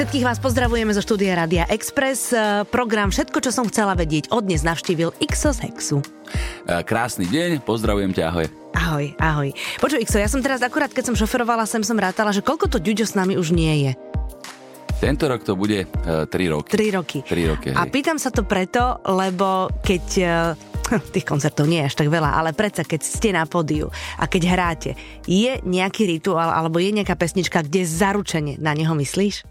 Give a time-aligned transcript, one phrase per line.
[0.00, 2.32] Všetkých vás pozdravujeme zo štúdia Radia Express.
[2.32, 6.00] E, Program Všetko, čo som chcela vedieť, od dnes navštívil Ixo z Hexu.
[6.00, 8.48] E, Krásny deň, pozdravujem ťa, ahoj.
[8.72, 9.52] Ahoj, ahoj.
[9.76, 12.78] Počuj, Ixo, ja som teraz akurát, keď som šoferovala sem, som rátala, že koľko to
[12.80, 13.92] ďuďo s nami už nie je.
[15.04, 16.72] Tento rok to bude uh, 3 roky.
[16.80, 17.18] 3 roky.
[17.20, 20.24] 3 roky, A pýtam sa to preto, lebo keď e,
[21.12, 24.42] tých koncertov nie je až tak veľa, ale predsa keď ste na pódiu a keď
[24.48, 24.90] hráte,
[25.28, 29.49] je nejaký rituál alebo je nejaká pesnička, kde zaručene na neho myslíš?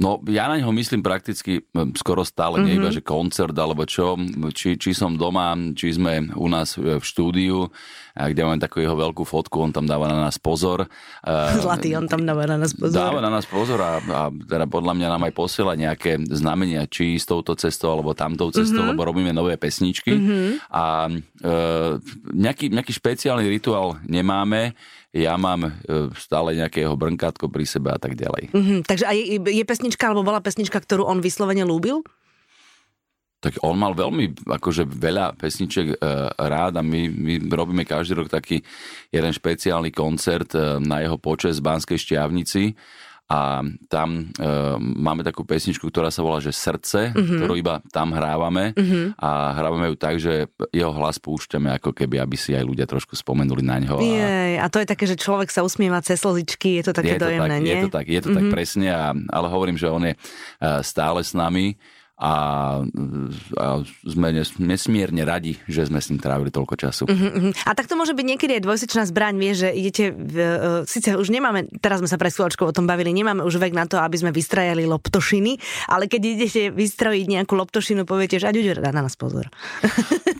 [0.00, 2.66] No, ja na neho myslím prakticky m, skoro stále, mm-hmm.
[2.66, 4.16] nie iba, že koncert alebo čo,
[4.56, 7.68] či, či som doma, či sme u nás v štúdiu,
[8.16, 10.88] kde máme takú jeho veľkú fotku, on tam dáva na nás pozor.
[11.60, 12.96] Zlatý, on tam dáva na nás pozor.
[12.96, 17.20] Dáva na nás pozor a, a teda podľa mňa nám aj posiela nejaké znamenia, či
[17.20, 18.96] s touto cestou alebo tamtou cestou, mm-hmm.
[18.96, 20.16] lebo robíme nové pesničky.
[20.16, 20.48] Mm-hmm.
[20.72, 21.52] A e,
[22.32, 24.72] nejaký, nejaký špeciálny rituál nemáme.
[25.10, 25.70] Ja mám e,
[26.14, 28.54] stále nejaké jeho brnkátko pri sebe a tak ďalej.
[28.54, 32.06] Mhm, takže a je, pesnička, alebo bola pesnička, ktorú on vyslovene lúbil?
[33.40, 35.96] Tak on mal veľmi akože veľa pesniček e,
[36.36, 38.62] rád a my, my robíme každý rok taký
[39.10, 42.76] jeden špeciálny koncert e, na jeho počes v Banskej Šťavnici
[43.30, 47.38] a tam e, máme takú pesničku, ktorá sa volá, že Srdce, mm-hmm.
[47.38, 49.22] ktorú iba tam hrávame mm-hmm.
[49.22, 53.14] a hrávame ju tak, že jeho hlas púšťame ako keby, aby si aj ľudia trošku
[53.14, 53.96] spomenuli na ňo.
[53.96, 57.14] A Jej, a to je také, že človek sa usmieva cez slzičky, je to také
[57.14, 57.70] je to dojemné, tak, nie?
[57.70, 58.38] Je to tak, je to mm-hmm.
[58.42, 60.18] tak presne, a, ale hovorím, že on je e,
[60.82, 61.78] stále s nami
[62.20, 62.34] a,
[63.56, 63.66] a
[64.04, 67.04] sme nes- nesmierne radi, že sme s ním trávili toľko času.
[67.08, 67.64] Mhm.
[67.64, 70.52] A tak to môže byť niekedy aj dvojsečná zbraň, vieš, že idete, v, uh,
[70.84, 73.88] síce už nemáme, teraz sme sa pred chvíľočkou o tom bavili, nemáme už vek na
[73.88, 75.56] to, aby sme vystrajali loptošiny,
[75.88, 79.48] ale keď idete vystrojiť nejakú loptošinu, poviete, že a ďuďo, dá na nás pozor.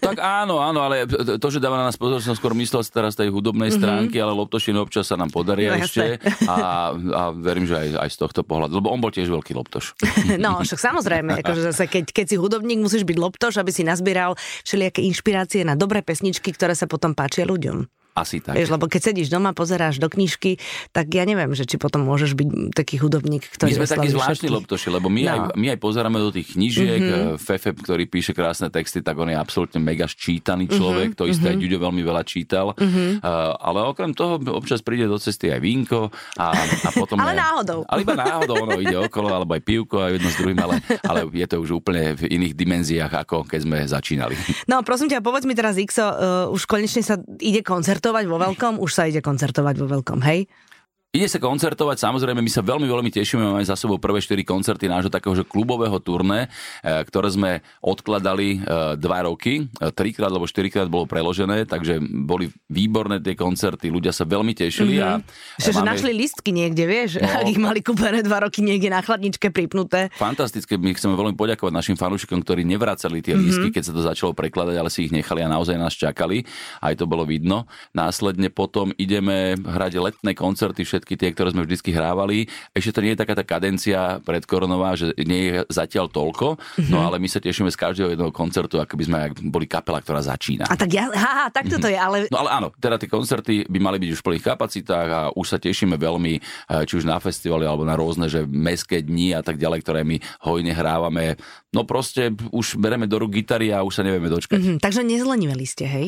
[0.00, 1.04] Tak áno, áno, ale
[1.36, 4.80] to, že dáva na nás pozor, som skôr myslel teraz tej hudobnej stránky, ale loptošiny
[4.80, 5.36] občas sa nám Mhm.
[5.36, 6.16] podaria No, ešte
[6.48, 9.92] a, a verím, že aj, aj z tohto pohľadu, lebo on bol tiež veľký loptoš.
[10.40, 14.34] No, však samozrejme, akože zase keď, keď si hudobník, musíš byť loptoš, aby si nazbieral
[14.66, 17.99] všelijaké inšpirácie na dobré pesničky, ktoré sa potom páčia ľuďom.
[18.10, 18.58] Asi tak.
[18.58, 20.58] Vieš, lebo keď sedíš doma, pozeráš do knižky,
[20.90, 24.48] tak ja neviem, že či potom môžeš byť taký hudobník, ktorý My sme takí zvláštni
[24.50, 25.30] loptoši, lebo my, No.
[25.30, 27.00] aj, my aj pozeráme do tých knižiek.
[27.00, 27.38] Mm-hmm.
[27.38, 31.14] Fefe, ktorý píše krásne texty, tak on je absolútne mega ščítaný človek.
[31.14, 31.20] Mm-hmm.
[31.22, 32.72] To isté aj Ďuďo veľmi veľa čítal.
[32.74, 33.20] Mm-hmm.
[33.20, 36.08] Uh, ale okrem toho občas príde do cesty aj vínko.
[36.40, 37.80] A, a potom Ale je, náhodou.
[37.86, 41.28] Ale iba náhodou ono ide okolo, alebo aj pivko a jedno s druhým, ale, ale
[41.30, 44.34] je to už úplne v iných dimenziách, ako keď sme začínali.
[44.66, 47.60] No prosím ťa, povedz mi teraz, Ixo, uh, už konečne sa ide
[48.00, 48.80] koncertovať vo veľkom?
[48.80, 50.48] Už sa ide koncertovať vo veľkom, hej?
[51.10, 54.86] Ide sa koncertovať, samozrejme, my sa veľmi, veľmi tešíme, máme za sebou prvé 4 koncerty
[54.86, 56.46] nášho takého že klubového turné,
[56.86, 57.50] e, ktoré sme
[57.82, 63.88] odkladali e, dva roky, E, trikrát alebo štyrikrát bolo preložené, takže boli výborné tie koncerty,
[63.88, 65.24] ľudia sa veľmi tešili a
[65.56, 67.16] Že, že máme našli listky niekde, vieš?
[67.16, 67.26] No.
[67.26, 70.12] Ak ich mali kúpené dva roky niekde na chladničke pripnuté.
[70.20, 74.36] fantastické, my chceme veľmi poďakovať našim fanúšikom, ktorí nevracali tie lístky, keď sa to začalo
[74.36, 76.44] prekladať, ale si ich nechali a naozaj nás čakali,
[76.84, 77.64] aj to bolo vidno.
[77.96, 82.44] Následne potom ideme hrať letné koncerty, všetky tie, ktoré sme vždycky hrávali.
[82.76, 86.60] Ešte to nie je taká tá kadencia predkoronová, že nie je zatiaľ toľko,
[86.92, 89.18] no ale my sa tešíme z každého jedného koncertu, ako by sme
[89.48, 90.68] boli kapela, ktorá začína.
[90.68, 93.78] A tak ja, haha, tak toto je, ale No ale áno, teda tie koncerty by
[93.80, 97.16] mali byť už v plných kapacitách a už sa tešíme veľmi, eh, či už na
[97.16, 101.40] festivaly alebo na rôzne, že mestské dni a tak ďalej, ktoré my hojne hrávame.
[101.72, 104.58] No proste už bereme do rúk gitary a už sa nevieme dočkať.
[104.60, 106.06] hm, takže nezleniveli ste, hej?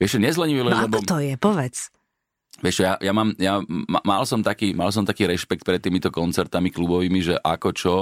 [0.00, 1.90] Vieš, čo, nezlenivili, No lebo ako to je, povedz.
[2.60, 6.10] Vieš, ja, ja, mám, ja ma- mal, som taký, mal som taký rešpekt pred týmito
[6.10, 7.96] koncertami klubovými, že ako čo,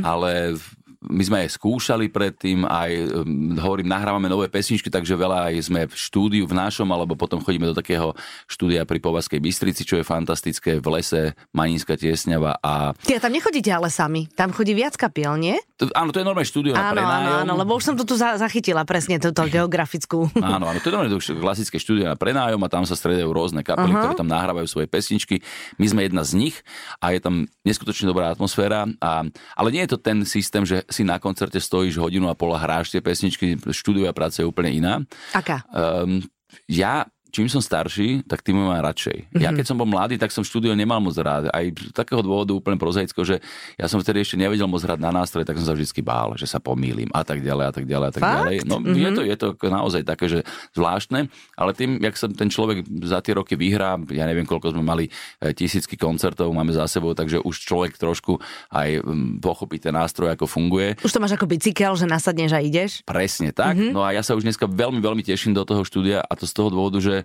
[0.00, 0.70] ale v-
[1.10, 2.90] my sme aj skúšali predtým, aj
[3.24, 7.42] um, hovorím, nahrávame nové pesničky, takže veľa aj sme v štúdiu v našom, alebo potom
[7.42, 8.14] chodíme do takého
[8.46, 13.70] štúdia pri Povazkej Bystrici, čo je fantastické, v lese, Manínska tiesňava a Ty tam nechodíte
[13.74, 15.58] ale sami, tam chodí viac kapiel, nie?
[15.82, 17.38] to, áno, to je normálne štúdio na Áno, áno, prenájom.
[17.42, 20.30] áno, lebo už som to tu za- zachytila presne, túto geografickú.
[20.38, 23.90] Áno, áno, to je normálne klasické štúdio na prenájom a tam sa stredajú rôzne kapely,
[23.90, 24.14] uh-huh.
[24.14, 25.42] ktoré tam nahrávajú svoje pesničky.
[25.82, 26.56] My sme jedna z nich
[27.02, 28.86] a je tam neskutočne dobrá atmosféra.
[29.02, 29.26] A,
[29.58, 32.60] ale nie je to ten systém, že si na koncerte stojíš hodinu a pol a
[32.60, 33.56] hráš tie pesničky.
[33.72, 35.00] Štúdiová práca je úplne iná.
[35.32, 35.64] Aká?
[35.72, 36.20] Um,
[36.68, 39.32] ja čím som starší, tak tým mám radšej.
[39.40, 41.48] Ja keď som bol mladý, tak som štúdio nemal moc rád.
[41.48, 43.36] Aj z takého dôvodu úplne prozaického, že
[43.80, 46.44] ja som vtedy ešte nevedel moc hrať na nástroje, tak som sa vždy bál, že
[46.44, 48.36] sa pomýlim a tak ďalej a tak ďalej a tak Fakt?
[48.36, 48.56] ďalej.
[48.68, 50.44] No je to, je to naozaj také, že
[50.76, 54.84] zvláštne, ale tým, jak sa ten človek za tie roky vyhrá, ja neviem, koľko sme
[54.84, 55.08] mali
[55.40, 58.36] e, tisícky koncertov, máme za sebou, takže už človek trošku
[58.68, 59.00] aj
[59.40, 61.00] pochopí ten nástroj, ako funguje.
[61.00, 63.00] Už to máš ako bicykel, že nasadneš a ideš?
[63.08, 63.80] Presne tak.
[63.80, 63.96] Mm-hmm.
[63.96, 66.52] No a ja sa už dneska veľmi, veľmi teším do toho štúdia a to z
[66.52, 67.21] toho dôvodu, že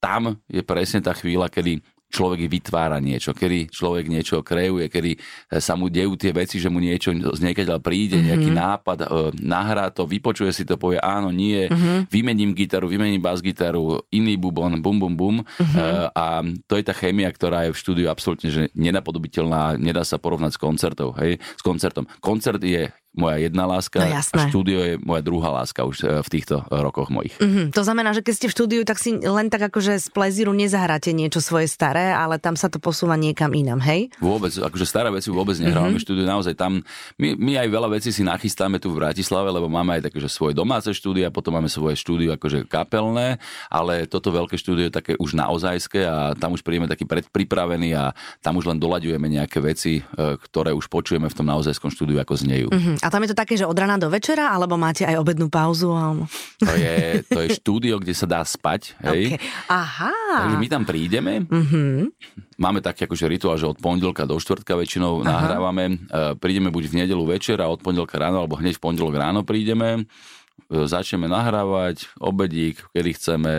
[0.00, 5.18] tam je presne tá chvíľa, kedy človek vytvára niečo, kedy človek niečo kreuje, kedy
[5.58, 8.28] sa mu dejú tie veci, že mu niečo z niekaď príde, mm-hmm.
[8.30, 9.06] nejaký nápad, e,
[9.42, 12.06] nahrá to, vypočuje si to, povie áno, nie, mm-hmm.
[12.08, 15.36] vymením gitaru, vymením bas gitaru, iný bubon, bum, bum, bum.
[15.42, 15.76] Mm-hmm.
[15.76, 15.84] E,
[16.14, 16.26] a
[16.70, 20.58] to je tá chémia, ktorá je v štúdiu absolútne že nenapodobiteľná, nedá sa porovnať s
[20.62, 21.10] koncertom.
[21.18, 21.42] Hej?
[21.58, 22.06] S koncertom.
[22.22, 26.28] Koncert je moja jedna láska no, a štúdio je moja druhá láska už e, v
[26.28, 27.34] týchto rokoch mojich.
[27.40, 27.72] Mm-hmm.
[27.72, 31.10] To znamená, že keď ste v štúdiu, tak si len tak akože z plezíru nezahráte
[31.16, 34.12] niečo svoje staré, ale tam sa to posúva niekam inam, hej?
[34.20, 36.04] Vôbec, akože staré veci vôbec nehrávame mm-hmm.
[36.04, 36.84] štúdiu, naozaj tam,
[37.16, 40.28] my, my aj veľa vecí si nachystáme tu v Bratislave, lebo máme aj také, že
[40.28, 43.40] svoje domáce štúdio a potom máme svoje štúdio akože kapelné,
[43.72, 48.12] ale toto veľké štúdio je také už naozajské a tam už príjeme taký predpripravený a
[48.44, 50.02] tam už len doľaďujeme nejaké veci, e,
[50.36, 52.68] ktoré už počujeme v tom naozajskom štúdiu, ako znejú.
[52.68, 53.05] Mm-hmm.
[53.06, 55.94] A tam je to také, že od rana do večera, alebo máte aj obednú pauzu?
[55.94, 56.26] Alebo...
[56.58, 58.98] To, je, to je štúdio, kde sa dá spať.
[59.06, 59.38] Hej?
[59.38, 59.46] Okay.
[59.70, 60.10] Aha.
[60.42, 62.10] Takže my tam prídeme, mm-hmm.
[62.58, 65.38] máme taký akože rituál, že od pondelka do štvrtka väčšinou Aha.
[65.38, 65.84] nahrávame.
[65.86, 65.94] E,
[66.34, 70.02] prídeme buď v nedelu večer a od pondelka ráno, alebo hneď v pondelok ráno prídeme.
[70.02, 73.52] E, začneme nahrávať, obedík, kedy chceme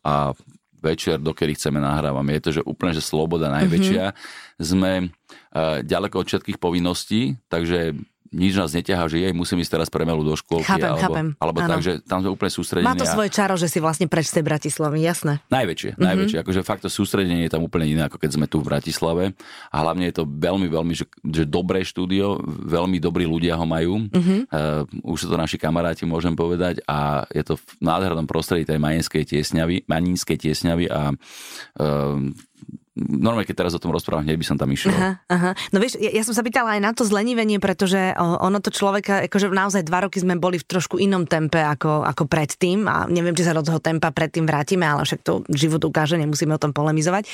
[0.00, 0.32] a
[0.80, 2.40] večer, dokedy chceme nahrávame.
[2.40, 4.04] Je to, že úplne, že sloboda najväčšia.
[4.16, 4.64] Mm-hmm.
[4.64, 7.96] Sme uh, ďaleko od všetkých povinností, takže
[8.30, 10.62] nič nás neťahá, že jej musím ísť teraz premelu do škôlky.
[10.62, 11.26] Chápem, alebo, chápem.
[11.42, 11.70] Alebo ano.
[11.74, 12.86] tak, že tam sme úplne sústredení.
[12.86, 15.42] Má to svoje čaro, že si vlastne preč tej Bratislavy, jasné.
[15.50, 16.06] Najväčšie, mm-hmm.
[16.06, 16.38] najväčšie.
[16.46, 19.34] Akože fakt to sústredenie je tam úplne iné, ako keď sme tu v Bratislave.
[19.74, 24.06] A hlavne je to veľmi, veľmi, že, že dobré štúdio, veľmi dobrí ľudia ho majú.
[24.06, 24.40] Mm-hmm.
[24.46, 26.78] Uh, už sú to naši kamaráti, môžem povedať.
[26.86, 32.48] A je to v nádhernom prostredí tej Maninskej tiesňavy, Maninskej tiesňavy a uh,
[32.98, 34.90] normálne, keď teraz o tom rozprávam, hneď by som tam išiel.
[34.90, 35.50] Aha, aha.
[35.70, 39.30] No vieš, ja, ja som sa pýtala aj na to zlenivenie, pretože ono to človeka,
[39.30, 43.34] akože naozaj dva roky sme boli v trošku inom tempe ako, ako predtým a neviem,
[43.34, 46.74] či sa do toho tempa predtým vrátime, ale však to život ukáže, nemusíme o tom
[46.74, 47.30] polemizovať.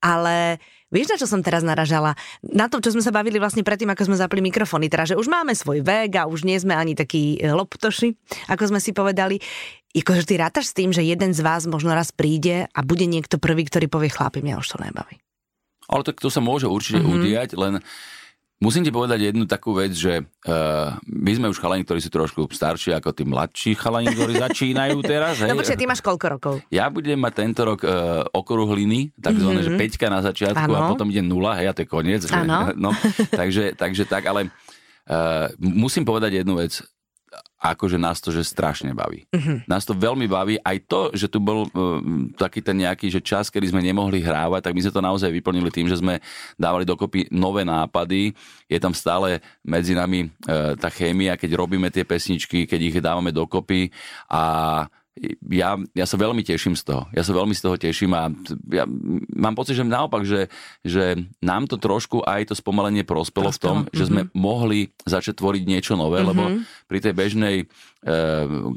[0.00, 0.56] Ale
[0.92, 2.12] Vieš, na čo som teraz naražala?
[2.44, 4.86] Na to, čo sme sa bavili vlastne predtým, ako sme zapli mikrofóny.
[4.92, 8.14] Teda, že už máme svoj vek a už nie sme ani takí e, loptoši,
[8.52, 9.40] ako sme si povedali.
[9.94, 13.38] Ikože ty rátaš s tým, že jeden z vás možno raz príde a bude niekto
[13.38, 15.18] prvý, ktorý povie chlapi, mňa už to nebaví.
[15.88, 17.14] Ale tak to sa môže určite mm-hmm.
[17.14, 17.74] udiať, len
[18.62, 22.46] Musím ti povedať jednu takú vec, že uh, my sme už chalani, ktorí sú trošku
[22.48, 25.42] starší ako tí mladší chalani, ktorí začínajú teraz.
[25.42, 25.50] Hej.
[25.50, 26.54] No počkaj, ty máš koľko rokov?
[26.70, 29.76] Ja budem mať tento rok uh, okruhliny, takzvané, mm-hmm.
[29.76, 30.78] že peťka na začiatku ano.
[30.80, 32.22] a potom ide nula, hej, a to je koniec.
[32.24, 32.40] Že,
[32.84, 32.94] no,
[33.34, 34.48] takže, takže tak, ale
[35.10, 36.78] uh, musím povedať jednu vec
[37.64, 39.24] akože nás to že strašne baví.
[39.32, 39.64] Uh-huh.
[39.64, 40.60] Nás to veľmi baví.
[40.60, 41.70] Aj to, že tu bol uh,
[42.36, 45.72] taký ten nejaký že čas, kedy sme nemohli hrávať, tak my sme to naozaj vyplnili
[45.72, 46.20] tým, že sme
[46.60, 48.36] dávali dokopy nové nápady.
[48.68, 53.32] Je tam stále medzi nami uh, tá chémia, keď robíme tie pesničky, keď ich dávame
[53.32, 53.88] dokopy
[54.28, 54.84] a
[55.46, 57.02] ja, ja sa veľmi teším z toho.
[57.14, 58.34] Ja sa veľmi z toho teším a
[58.74, 58.82] ja
[59.30, 60.50] mám pocit, že naopak, že,
[60.82, 63.54] že nám to trošku aj to spomalenie prospelo, prospelo.
[63.54, 63.94] v tom, mm-hmm.
[63.94, 64.30] že sme mhm.
[64.34, 66.30] mohli začať tvoriť niečo nové, mm-hmm.
[66.34, 66.42] lebo
[66.90, 67.56] pri tej bežnej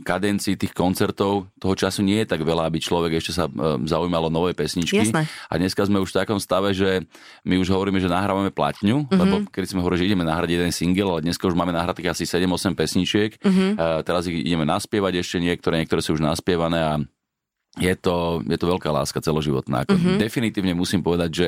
[0.08, 3.52] kadencii tých koncertov toho času nie je tak veľa, aby človek ešte sa eh,
[3.84, 5.04] zaujímalo nové pesničky.
[5.04, 5.28] Jasné.
[5.52, 7.04] A dneska sme už v takom stave, že
[7.44, 9.20] my už hovoríme, že nahrávame platňu, mm-hmm.
[9.20, 12.24] lebo keď sme hovorili, že ideme nahrať jeden single, ale dneska už máme nahrať asi
[12.24, 13.32] 7-8 pesničiek.
[13.44, 13.70] Mm-hmm.
[14.08, 16.94] Teraz ich ideme naspievať ešte niektoré, niektoré sú už naspievané a
[17.78, 19.84] je to, je to veľká láska celoživotná.
[19.84, 20.18] mm-hmm.
[20.24, 21.48] Definitívne musím povedať, že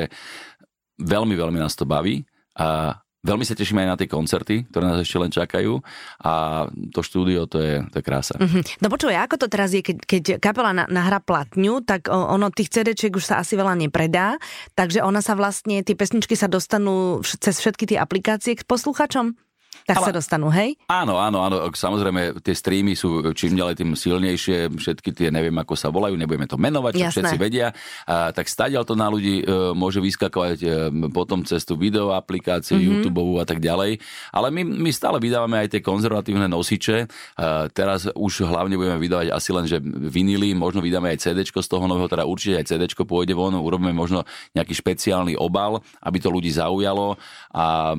[1.00, 2.28] veľmi, veľmi nás to baví.
[2.60, 5.84] A Veľmi sa tešíme aj na tie koncerty, ktoré nás ešte len čakajú
[6.24, 6.64] a
[6.96, 8.40] to štúdio, to je, to je krása.
[8.40, 8.80] Mm-hmm.
[8.80, 12.72] No počuj, ako to teraz je, keď, keď kapela na, nahrá platňu, tak ono tých
[12.72, 14.40] cd už sa asi veľa nepredá,
[14.72, 19.36] takže ona sa vlastne, tie pesničky sa dostanú cez všetky tie aplikácie k posluchačom?
[19.84, 20.80] Tak Ale, sa dostanú, hej?
[20.88, 21.68] Áno, áno, áno.
[21.70, 24.72] Samozrejme, tie streamy sú čím ďalej tým silnejšie.
[24.72, 27.76] Všetky tie, neviem ako sa volajú, nebudeme to menovať, čo všetci vedia.
[28.08, 30.68] A, tak stadiaľ to na ľudí e, môže vyskakovať e,
[31.12, 33.04] potom cez tú video aplikáciu, mm-hmm.
[33.04, 34.00] YouTube a tak ďalej.
[34.32, 37.06] Ale my, my stále vydávame aj tie konzervatívne nosiče.
[37.36, 41.70] A, teraz už hlavne budeme vydávať asi len, že vinily, možno vydáme aj CD z
[41.70, 46.30] toho nového, teda určite aj CD pôjde von, urobíme možno nejaký špeciálny obal, aby to
[46.34, 47.18] ľudí zaujalo
[47.54, 47.94] a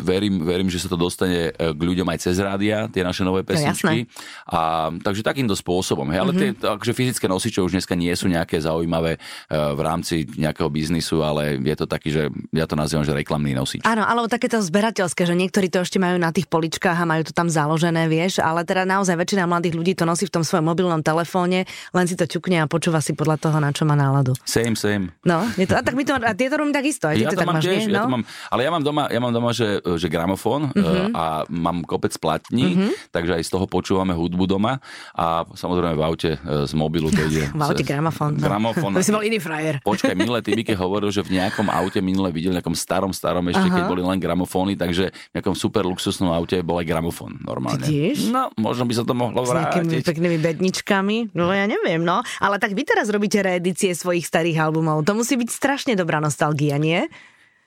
[0.00, 3.24] verím, verím, že sa to dostane dostane e, k ľuďom aj cez rádia, tie naše
[3.24, 4.06] nové pesničky.
[4.48, 6.06] A, takže takýmto spôsobom.
[6.12, 6.60] Hej, ale mm-hmm.
[6.60, 9.18] tie takže fyzické nosiče už dneska nie sú nejaké zaujímavé e,
[9.56, 13.82] v rámci nejakého biznisu, ale je to taký, že ja to nazývam, že reklamný nosič.
[13.88, 17.32] Áno, alebo takéto zberateľské, že niektorí to ešte majú na tých poličkách a majú to
[17.32, 21.00] tam založené, vieš, ale teda naozaj väčšina mladých ľudí to nosí v tom svojom mobilnom
[21.00, 21.64] telefóne,
[21.96, 24.36] len si to ťukne a počúva si podľa toho, na čo má náladu.
[24.44, 25.14] Same, same.
[25.24, 27.48] No, je to, a tak my to, a tieto robím takisto, aj ja to, tak
[27.48, 27.96] mám máš, tiež, nie?
[27.96, 28.20] Ja to no?
[28.20, 31.13] mám, ale ja mám doma, ja mám doma že, že gramofón mm-hmm.
[31.14, 33.14] A mám kopec platní, mm-hmm.
[33.14, 34.82] takže aj z toho počúvame hudbu doma
[35.14, 37.46] a samozrejme v aute e, z mobilu to ide.
[37.54, 38.34] v aute gramofón.
[38.34, 38.44] No.
[38.50, 38.92] Gramofón.
[38.92, 39.78] To si bol iný frajer.
[39.86, 43.76] Počkaj, minulé Tibike hovoril, že v nejakom aute minule videl, nejakom starom, starom ešte, Aha.
[43.78, 47.86] keď boli len gramofóny, takže v nejakom super luxusnom aute bol aj gramofón normálne.
[47.86, 48.34] Vidíš?
[48.34, 49.86] No, možno by sa to mohlo vrátiť.
[49.86, 52.26] S nejakými peknými bedničkami, no ja neviem, no.
[52.42, 55.06] Ale tak vy teraz robíte reedície svojich starých albumov.
[55.06, 57.06] To musí byť strašne dobrá nostalgia, nie?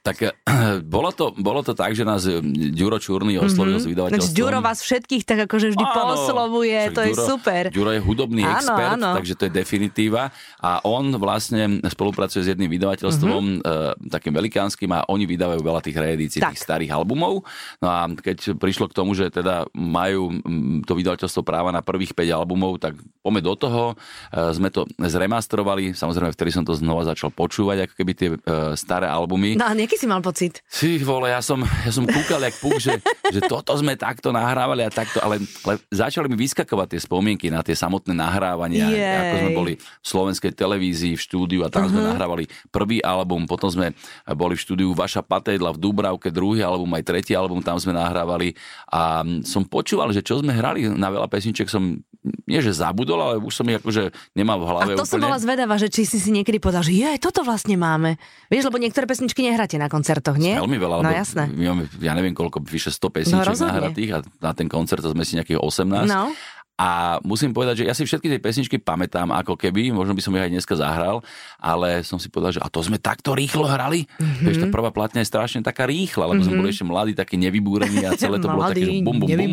[0.07, 0.39] Tak
[0.95, 2.39] bolo to, bolo to tak, že nás eh,
[2.71, 3.83] Ďuro Čurný oslovil mm-hmm.
[3.83, 4.37] s vydavateľstvom.
[4.39, 7.63] Ďuro vás všetkých tak akože vždy áno, pooslovuje, to Ďuro, je super.
[7.67, 9.11] Ďuro je hudobný áno, expert, áno.
[9.19, 10.31] takže to je definitíva.
[10.63, 14.07] A on vlastne spolupracuje s jedným vydavateľstvom, mm-hmm.
[14.07, 17.43] takým velikánskym a oni vydávajú veľa tých reedícií, tých starých albumov.
[17.83, 22.15] No a keď prišlo k tomu, že teda majú mm, to vydavateľstvo práva na prvých
[22.15, 23.83] 5 albumov, tak poďme do toho.
[24.31, 28.29] Eh, sme to zremastrovali, samozrejme vtedy som to znova začal počúvať, ako keby tie
[28.77, 29.59] staré albumy.
[29.59, 30.61] No a Aký si mal pocit?
[30.69, 33.01] Si vole, ja som, ja som kúkal jak púk, že,
[33.33, 37.65] že toto sme takto nahrávali a takto, ale, ale začali mi vyskakovať tie spomienky na
[37.65, 39.17] tie samotné nahrávania, Jej.
[39.17, 41.97] ako sme boli v slovenskej televízii, v štúdiu a tam uh-huh.
[41.97, 42.09] sme mhm.
[42.13, 43.97] nahrávali prvý album, potom sme
[44.37, 48.53] boli v štúdiu Vaša Patejdla v Dubravke, druhý album, aj tretí album tam sme nahrávali
[48.93, 52.05] a som počúval, že čo sme hrali na veľa pesniček som
[52.45, 55.11] nie že zabudol, ale už som ich akože nemal v hlave A to úplne.
[55.11, 58.15] som bola zvedavá, že či si si niekedy povedal, že je, toto vlastne máme.
[58.47, 60.55] Vieš, lebo niektoré pesničky nehráte na koncertoch, nie?
[60.55, 61.49] Veľmi veľa, no, jasné.
[61.51, 65.23] my máme, ja neviem koľko, vyše 100 pesničiek no, nahratých a na ten koncert sme
[65.23, 66.07] si nejakých 18.
[66.07, 66.31] No.
[66.77, 70.29] A musím povedať, že ja si všetky tie pesničky pamätám ako keby, možno by som
[70.37, 71.25] ich aj dneska zahral,
[71.57, 74.05] ale som si povedal, že a to sme takto rýchlo hrali.
[74.05, 74.45] Mm-hmm.
[74.45, 76.53] Vieš, tá prvá platňa je strašne taká rýchla, lebo mm-hmm.
[76.53, 79.51] sme boli ešte mladí, takí nevybúrení a celé to bolo také, že bum, bum, bum.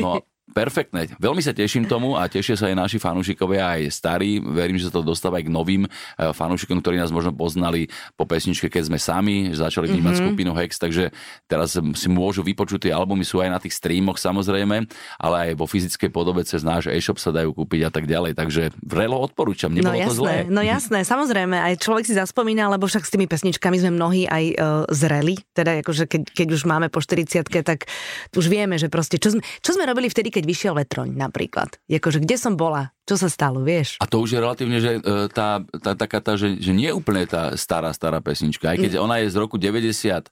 [0.00, 1.12] No Perfektné.
[1.20, 4.40] Veľmi sa teším tomu a tešia sa aj naši fanúšikovia, aj starí.
[4.40, 8.24] Verím, že sa to dostáva aj k novým eh, fanúšikom, ktorí nás možno poznali po
[8.24, 10.28] pesničke, keď sme sami, začali vnímať mm-hmm.
[10.32, 11.12] skupinu Hex, takže
[11.44, 14.88] teraz si môžu vypočuť tie albumy, sú aj na tých streamoch samozrejme,
[15.20, 18.34] ale aj vo fyzickej podobe cez náš e-shop sa dajú kúpiť a tak ďalej.
[18.34, 20.34] Takže vrelo odporúčam, nebolo no, jasné, to zlé.
[20.48, 24.44] No jasné, samozrejme, aj človek si zaspomína, lebo však s tými pesničkami sme mnohí aj
[24.56, 24.56] uh,
[24.90, 27.90] zreli, teda akože keď, keď už máme po 40 tak
[28.32, 31.82] už vieme, že proste, čo sme, čo sme robili vtedy, keď vyšiel vetroň napríklad.
[31.90, 33.98] Jakože kde som bola, čo sa stalo, vieš?
[33.98, 37.26] A to už je relatívne, že e, tá, tá taká tá, že, že nie úplne
[37.26, 39.02] tá stará, stará pesnička, aj keď mm.
[39.02, 40.30] ona je z roku 90,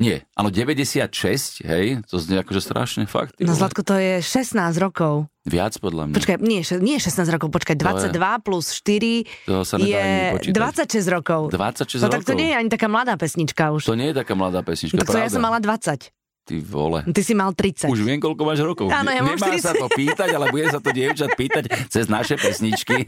[0.00, 3.36] nie, áno, 96, hej, to znie akože strašne fakt.
[3.38, 5.30] No Zlatko, to je 16 rokov.
[5.46, 6.14] Viac podľa mňa.
[6.16, 11.54] Počkaj, nie, nie 16 rokov, počkaj, 22 je, plus 4 to sa je 26 rokov.
[11.54, 12.14] 26 no, rokov.
[12.14, 13.86] tak to nie je ani taká mladá pesnička už.
[13.86, 16.10] To nie je taká mladá pesnička, Tak to ja som mala 20.
[16.42, 17.06] Ty vole.
[17.06, 17.86] Ty si mal 30.
[17.86, 18.90] Už viem, koľko máš rokov.
[18.90, 19.62] Áno, ja mám Nemá 40.
[19.62, 23.06] sa to pýtať, ale bude sa to dievčat pýtať cez naše pesničky.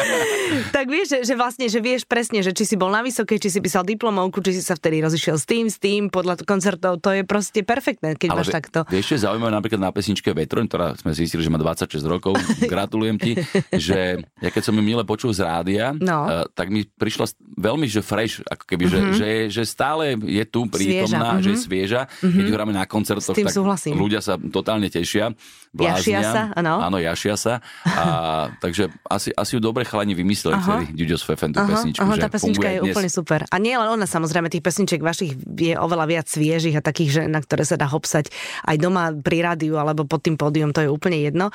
[0.76, 3.48] tak vieš, že, že vlastne, že vieš presne, že či si bol na vysokej, či
[3.54, 7.14] si písal diplomovku, či si sa vtedy rozišiel s tým, s tým, podľa koncertov, to
[7.14, 8.82] je proste perfektné, keď ale máš takto.
[8.90, 12.34] Vieš, čo je zaujímavé napríklad na pesničke Vetroň, ktorá sme zistili, že má 26 rokov,
[12.72, 13.38] gratulujem ti,
[13.70, 16.26] že ja keď som ju milé počul z rádia, no.
[16.26, 19.14] uh, tak mi prišla veľmi, že fresh, ako keby, mm-hmm.
[19.14, 21.42] že, že, že, stále je tu prítomná, svieža.
[21.42, 21.64] že je mhm.
[21.64, 22.34] svieža, mm-hmm.
[22.34, 24.00] keď hráme na koncertoch, tak súhlasím.
[24.00, 25.36] ľudia sa totálne tešia.
[25.76, 26.00] Bláznia.
[26.00, 26.80] Jašia sa, áno.
[26.80, 27.60] Áno, jašia sa.
[27.84, 32.00] A, takže asi, asi ju dobre chalani vymysleli vtedy Ďuďo s Fefen tú aha, pesničku.
[32.00, 32.94] Aha, že tá pesnička je dnes.
[32.96, 33.40] úplne super.
[33.52, 37.22] A nie len ona, samozrejme, tých pesniček vašich je oveľa viac sviežich a takých, že,
[37.28, 38.32] na ktoré sa dá hopsať
[38.64, 41.52] aj doma pri rádiu alebo pod tým pódium, to je úplne jedno.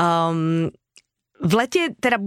[0.00, 0.72] Um,
[1.38, 2.18] v lete, teda,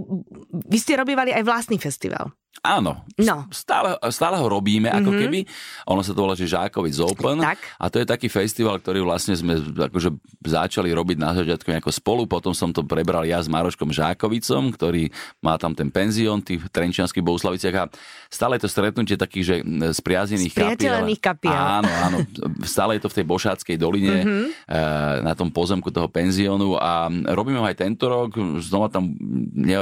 [0.52, 2.32] vy ste robívali aj vlastný festival.
[2.62, 3.50] Áno, no.
[3.50, 5.22] stále, stále ho robíme ako mm-hmm.
[5.26, 5.40] keby.
[5.90, 7.42] Ono sa to volá, že Žákovic Open.
[7.42, 7.58] Tak.
[7.80, 10.14] A to je taký festival, ktorý vlastne sme akože
[10.46, 12.30] začali robiť na začiatku nejako spolu.
[12.30, 15.10] Potom som to prebral ja s Maroškom Žákovicom, ktorý
[15.42, 17.76] má tam ten penzión v Trenčianských Bohuslaviciach.
[17.82, 17.90] A
[18.30, 19.56] stále je to stretnutie takých, že
[19.98, 21.02] spriaznených kapiel.
[21.18, 21.56] kapiel.
[21.58, 22.18] Áno, áno.
[22.62, 24.48] Stále je to v tej Bošáckej doline, mm-hmm.
[25.26, 26.78] na tom pozemku toho penziónu.
[26.78, 28.38] A robíme ho aj tento rok.
[28.62, 29.18] Znova tam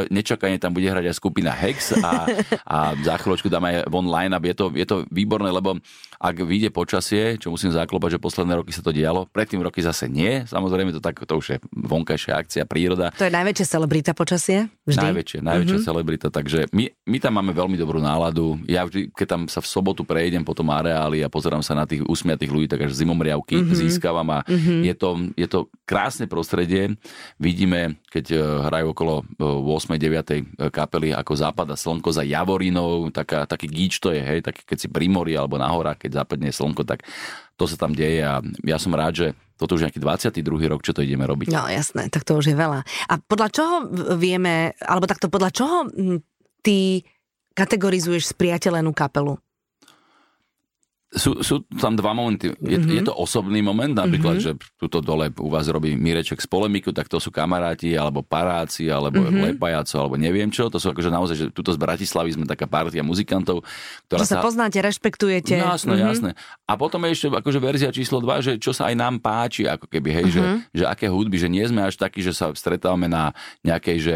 [0.08, 2.24] nečakane tam bude hrať aj skupina Hex a
[2.66, 5.78] a za chvíľočku dáme aj online, aby je to, je to výborné, lebo
[6.20, 10.12] ak vyjde počasie, čo musím zaklopať, že posledné roky sa to dialo, predtým roky zase
[10.12, 13.16] nie, samozrejme to, tak, to už je vonkajšia akcia, príroda.
[13.16, 14.68] To je najväčšia celebrita počasie?
[14.84, 15.00] Vždy?
[15.00, 15.90] Najväčšia, najväčšia mm-hmm.
[15.94, 18.60] celebrita, takže my, my tam máme veľmi dobrú náladu.
[18.68, 21.86] Ja vždy, keď tam sa v sobotu prejdem po tom areáli a pozerám sa na
[21.86, 23.78] tých usmiatých ľudí, tak až zimomriavky mm-hmm.
[23.78, 24.82] získavam a mm-hmm.
[24.90, 26.98] je, to, je to krásne prostredie.
[27.38, 29.96] Vidíme, keď eh, hrajú okolo 8.
[29.96, 30.34] Eh, 9.
[30.34, 34.66] Eh, kapely, ako západa slnko za Javor Vavrínou, taká, taký gíč to je, hej, taký,
[34.66, 37.06] keď si pri mori alebo na horách, keď zapadne slnko, tak
[37.54, 39.28] to sa tam deje a ja som rád, že
[39.60, 40.72] toto už nejaký 22.
[40.72, 41.52] rok, čo to ideme robiť.
[41.52, 42.82] No jasné, tak to už je veľa.
[43.12, 43.76] A podľa čoho
[44.16, 45.78] vieme, alebo takto podľa čoho
[46.64, 47.04] ty
[47.54, 49.36] kategorizuješ spriateľenú kapelu?
[51.10, 52.54] Sú, sú tam dva momenty.
[52.62, 52.98] Je, mm-hmm.
[53.02, 54.62] je to osobný moment, napríklad, mm-hmm.
[54.62, 58.94] že tuto dole u vás robí Mireček z polemiku, tak to sú kamaráti, alebo paráci,
[58.94, 59.58] alebo mm-hmm.
[59.58, 60.70] lepajaco, alebo neviem čo.
[60.70, 63.66] To sú akože naozaj, že tuto z Bratislavy sme taká partia muzikantov,
[64.06, 64.46] ktorá že sa...
[64.46, 65.58] poznáte, rešpektujete.
[65.58, 66.10] No, jasné, mm-hmm.
[66.14, 66.30] jasné.
[66.70, 69.90] A potom je ešte akože verzia číslo 2, že čo sa aj nám páči, ako
[69.90, 70.78] keby, hej, mm-hmm.
[70.78, 73.34] že, že aké hudby, že nie sme až takí, že sa stretávame na
[73.66, 74.16] nejakej, že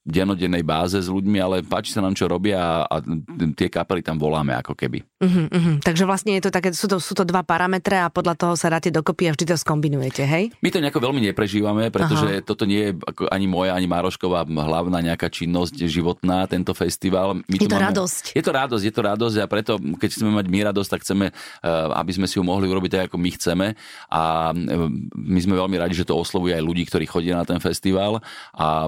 [0.00, 3.04] denodennej báze s ľuďmi, ale páči sa nám, čo robia a, a
[3.52, 5.04] tie kapely tam voláme, ako keby.
[5.20, 5.84] Mm-hmm.
[5.84, 8.54] Takže vlastne vlastne je to také, sú to, sú to dva parametre a podľa toho
[8.54, 10.54] sa dáte dokopy a vždy to skombinujete, hej?
[10.62, 12.46] My to nejako veľmi neprežívame, pretože Aha.
[12.46, 17.42] toto nie je ako ani moja, ani Márošková hlavná nejaká činnosť životná, tento festival.
[17.50, 17.90] My je to máme...
[17.90, 18.38] radosť.
[18.38, 21.26] Je to radosť, je to radosť a preto, keď chceme mať my radosť, tak chceme,
[21.26, 23.66] eh, aby sme si ju mohli urobiť tak, ako my chceme
[24.14, 24.22] a
[24.54, 24.86] eh,
[25.18, 28.22] my sme veľmi radi, že to oslovuje aj ľudí, ktorí chodia na ten festival
[28.54, 28.86] a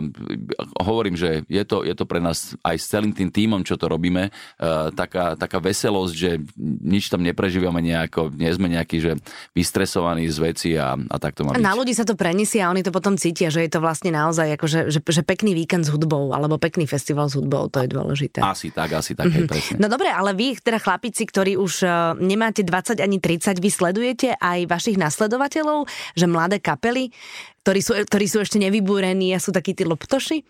[0.78, 3.90] hovorím, že je to, je to pre nás aj s celým tým týmom, čo to
[3.90, 9.16] robíme, eh, taká, taká veselosť, že nič tam neprežívame nejako, nie sme nejakí, že
[9.56, 11.64] vystresovaní z veci a, a tak to má byť.
[11.64, 14.60] Na ľudí sa to preniesie a oni to potom cítia, že je to vlastne naozaj
[14.60, 17.88] ako, že, že, že pekný víkend s hudbou alebo pekný festival s hudbou, to je
[17.88, 18.44] dôležité.
[18.44, 19.48] Asi tak, asi tak, mm-hmm.
[19.48, 19.76] presne.
[19.80, 24.28] No dobre, ale vy, teda chlapici, ktorí už uh, nemáte 20 ani 30, vy sledujete
[24.36, 27.08] aj vašich nasledovateľov, že mladé kapely,
[27.64, 30.44] ktorí sú, ktorí sú ešte nevybúrení a sú takí tí loptoši?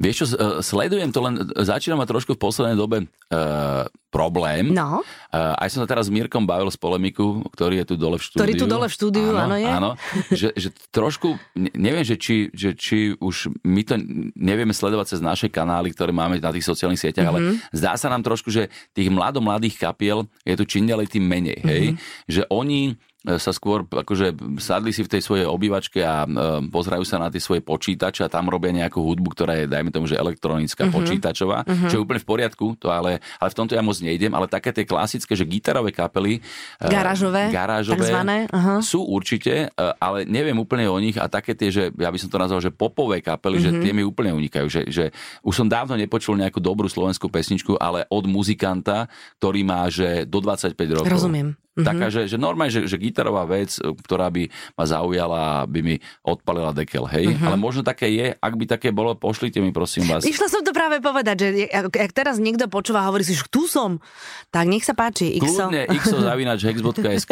[0.00, 4.72] Vieš čo, e, sledujem to, len začína ma trošku v poslednej dobe uh, problém.
[4.72, 5.04] No.
[5.28, 8.24] Uh, aj som sa teraz s Mírkom bavil z polemiku, ktorý je tu dole v
[8.24, 8.40] štúdiu.
[8.40, 9.68] Ktorý tu dole v štúdiu, áno, áno je.
[9.68, 9.90] Áno,
[10.32, 11.36] že, že trošku,
[11.76, 14.00] neviem, že či, že či už my to
[14.40, 17.44] nevieme sledovať cez naše kanály, ktoré máme na tých sociálnych sieťach, mm-hmm.
[17.44, 17.76] ale mhm.
[17.76, 21.60] zdá sa nám trošku, že tých mladom mladých kapiel je tu čím ďalej tým menej,
[21.60, 21.84] hej?
[21.92, 22.24] Mm-hmm.
[22.24, 24.32] Že oni E, sa skôr akože
[24.64, 26.28] sadli si v tej svojej obývačke a e,
[26.72, 30.08] pozerajú sa na tie svoje počítače a tam robia nejakú hudbu, ktorá je, dajme tomu,
[30.08, 30.96] že elektronická, uh-huh.
[30.96, 31.92] počítačová, uh-huh.
[31.92, 34.72] čo je úplne v poriadku, to ale, ale v tomto ja moc nejdem, ale také
[34.72, 36.40] tie klasické, že gitarové kapely,
[36.80, 38.80] e, garážové, garážové uh-huh.
[38.80, 39.68] sú určite,
[40.00, 42.72] ale neviem úplne o nich a také tie, že ja by som to nazval, že
[42.72, 43.84] popové kapely, uh-huh.
[43.84, 45.04] že tie mi úplne unikajú, že, že
[45.44, 50.40] už som dávno nepočul nejakú dobrú slovenskú pesničku, ale od muzikanta, ktorý má, že do
[50.40, 51.12] 25 rokov.
[51.12, 51.52] Rozumiem.
[51.70, 51.86] Mm-hmm.
[51.86, 55.94] Taká, že, že normálne, že, že gitarová vec, ktorá by ma zaujala, by mi
[56.26, 57.30] odpalila dekel, hej.
[57.30, 57.46] Mm-hmm.
[57.46, 60.26] Ale možno také je, ak by také bolo, pošlite mi prosím vás.
[60.26, 63.70] Išla som to práve povedať, že ak teraz niekto počúva a hovorí si, že tu
[63.70, 64.02] som,
[64.50, 65.38] tak nech sa páči.
[65.38, 65.70] XO.
[65.70, 67.30] Kľudne xo.hex.sk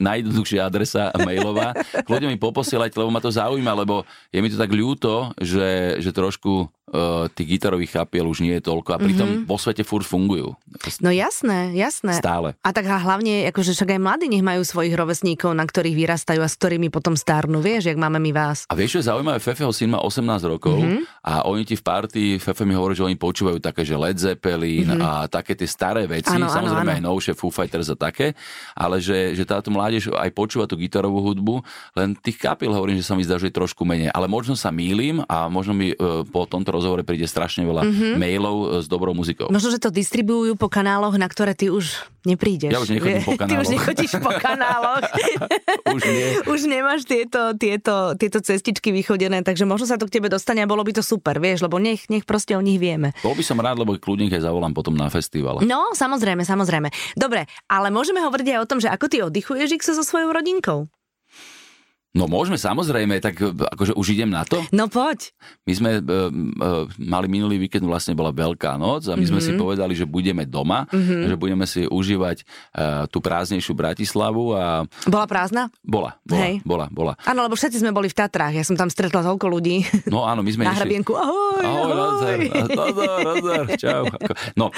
[0.00, 1.76] najjednoduchšia adresa mailová.
[2.08, 6.10] Kľudne mi poposielať, lebo ma to zaujíma, lebo je mi to tak ľúto, že, že
[6.16, 6.72] trošku
[7.34, 9.48] tých gitarových chapiel už nie je toľko a pritom mm-hmm.
[9.48, 10.56] vo svete furt fungujú.
[11.04, 12.16] No jasné, jasné.
[12.16, 12.56] Stále.
[12.64, 16.48] A tak hlavne, akože však aj mladí nech majú svojich rovesníkov, na ktorých vyrastajú a
[16.48, 18.64] s ktorými potom stárnu, vieš, jak máme my vás.
[18.70, 21.24] A vieš, čo je zaujímavé, Fefeho syn má 18 rokov mm-hmm.
[21.24, 24.88] a oni ti v party, Fefe mi hovorí, že oni počúvajú také, že Led Zeppelin
[24.88, 25.04] mm-hmm.
[25.04, 27.00] a také tie staré veci, ano, samozrejme ano, ano.
[27.00, 28.32] aj novšie Foo Fighters a také,
[28.72, 31.60] ale že, že táto mládež aj počúva tú gitarovú hudbu,
[31.98, 34.72] len tých kapiel hovorím, že sa mi zdá, že je trošku menej, ale možno sa
[34.72, 38.12] mýlim a možno mi uh, po tomto rozhovore príde strašne veľa mm-hmm.
[38.14, 39.50] mailov e, s dobrou muzikou.
[39.50, 42.70] Možno, že to distribujú po kanáloch, na ktoré ty už neprídeš.
[42.70, 43.50] Ja už nechodím po kanáloch.
[43.50, 45.04] Ty už nechodíš po kanáloch.
[45.96, 46.28] už nie.
[46.46, 50.70] Už nemáš tieto, tieto, tieto cestičky vychodené, takže možno sa to k tebe dostane a
[50.70, 53.16] bolo by to super, vieš, lebo nech, nech proste o nich vieme.
[53.24, 55.64] Bol by som rád, lebo kľudne aj zavolám potom na festival.
[55.64, 56.92] No, samozrejme, samozrejme.
[57.16, 60.86] Dobre, ale môžeme hovoriť aj o tom, že ako ty oddychuješ ich so svojou rodinkou.
[62.16, 64.64] No môžeme samozrejme, tak e, akože už idem na to.
[64.72, 65.28] No poď.
[65.68, 69.28] My sme uh, uh, mali minulý víkend, vlastne bola Veľká noc a my mm-hmm.
[69.28, 69.60] sme si mhm.
[69.60, 71.28] povedali, že budeme doma, mm-hmm.
[71.28, 74.88] že budeme si užívať uh, tú prázdnejšiu Bratislavu a...
[75.04, 75.68] Bola prázdna?
[75.84, 76.54] Bola, bola, Hej.
[76.64, 77.12] bola, bola.
[77.28, 79.84] Áno, lebo všetci sme boli v Tatrách, ja som tam stretla toľko ľudí.
[80.08, 81.92] No áno, my sme Na hrabienku, ahoj, ahoj.
[81.92, 82.38] ahoj.
[82.72, 84.04] Nazdar, nazdar, čau.
[84.56, 84.72] No,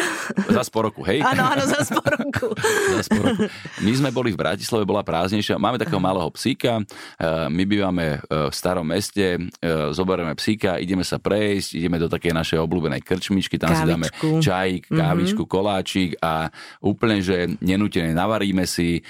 [0.51, 1.23] za po roku, hej?
[1.23, 2.47] Áno, áno, za po roku.
[2.99, 3.47] za po roku.
[3.87, 6.83] My sme boli v Bratislave, bola prázdnejšia, máme takého malého psíka,
[7.53, 12.33] my bývame eh, v starom meste, eh, zoberieme psíka, ideme sa prejsť, ideme do takej
[12.33, 13.85] našej obľúbenej krčmičky, tam kávičku.
[13.85, 14.09] si dáme
[14.41, 14.97] čajík, mhm.
[14.97, 15.55] kávičku, mm-hmm.
[15.61, 16.49] koláčik a
[16.81, 19.05] úplne, že nenútené navaríme si.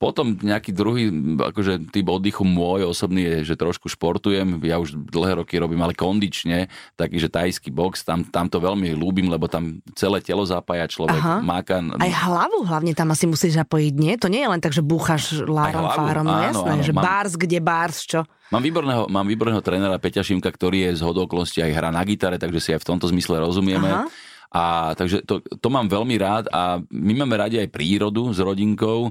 [0.00, 5.44] Potom nejaký druhý, akože typ oddychu môj osobný je, že trošku športujem, ja už dlhé
[5.44, 9.80] roky robím, ale kondične, taký, že tajský box, tam, tam to veľmi ľúbim, lebo tam
[9.92, 11.38] celé telo zapája človek, Aha.
[11.42, 11.82] máka.
[12.00, 14.14] Aj hlavu hlavne tam asi musíš zapojiť, nie?
[14.20, 17.34] To nie je len tak, že búchaš lárom, fárom, no jasné, áno, že mám, bars,
[17.34, 18.22] kde bars, čo?
[18.54, 22.38] Mám výborného, mám výborného trénera Peťa Šimka, ktorý je z hodoklnosti aj hra na gitare,
[22.38, 23.90] takže si aj v tomto zmysle rozumieme.
[23.90, 28.42] Aha A takže to, to mám veľmi rád a my máme radi aj prírodu s
[28.42, 29.10] rodinkou.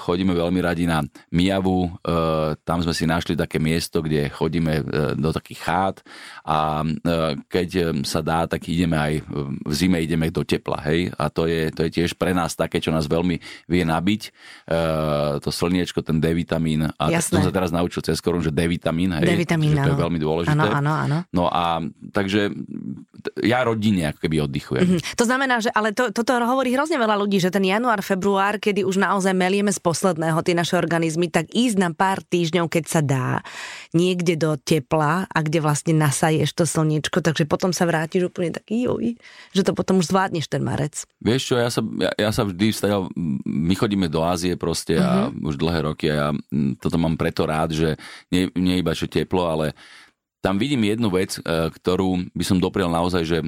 [0.00, 4.82] chodíme veľmi radi na Mijavu, e, tam sme si našli také miesto, kde chodíme e,
[5.20, 5.96] do takých chát
[6.48, 6.80] a
[7.48, 11.12] keď sa dá, tak ideme aj v zime ideme do tepla, hej.
[11.20, 13.36] A to je, to je tiež pre nás také, čo nás veľmi
[13.68, 14.22] vie nabiť.
[15.44, 16.88] To slniečko, ten D-vitamín.
[16.96, 17.40] A Jasné.
[17.40, 19.28] som sa teraz naučil cez korun, že D-vitamín, hej.
[19.28, 20.56] D-vitamín, že to je veľmi dôležité.
[20.56, 21.16] Áno, áno, áno.
[21.34, 21.84] No a
[22.16, 22.48] takže
[23.44, 24.77] ja rodine ako keby oddychujem.
[24.78, 25.00] Mm-hmm.
[25.18, 28.86] To znamená, že ale to, toto hovorí hrozne veľa ľudí, že ten január, február, kedy
[28.86, 33.00] už naozaj melieme z posledného tie naše organizmy, tak ísť na pár týždňov, keď sa
[33.02, 33.42] dá,
[33.92, 38.86] niekde do tepla a kde vlastne nasaješ to slniečko, takže potom sa vrátiš úplne taký
[38.86, 39.18] joj,
[39.52, 41.04] že to potom už zvládneš ten marec.
[41.18, 43.10] Vieš čo, ja sa, ja, ja sa vždy vstajal,
[43.44, 45.48] my chodíme do Ázie proste a mm-hmm.
[45.48, 46.28] už dlhé roky a ja
[46.78, 47.98] toto mám preto rád, že
[48.30, 49.74] nie, nie iba čo teplo, ale
[50.38, 53.38] tam vidím jednu vec, e, ktorú by som doprial naozaj, že